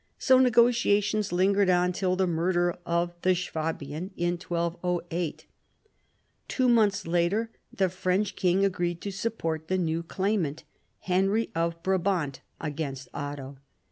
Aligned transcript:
So 0.17 0.39
negotiations 0.39 1.31
lingered 1.31 1.69
on 1.69 1.91
till 1.93 2.15
the 2.15 2.25
murder 2.25 2.75
of 2.87 3.13
the 3.21 3.35
Swabian 3.35 4.09
in 4.17 4.39
1208. 4.39 5.45
Two 6.47 6.67
months 6.67 7.05
later 7.05 7.51
the 7.71 7.87
French 7.87 8.35
king 8.35 8.65
agreed 8.65 8.99
to 9.01 9.11
support 9.11 9.67
the 9.67 9.77
new 9.77 10.01
claimant, 10.01 10.63
Henry 11.01 11.51
of 11.53 11.83
Brabant, 11.83 12.41
against 12.59 13.09
Otto. 13.13 13.57